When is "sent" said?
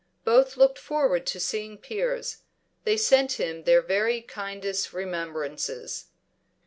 2.97-3.33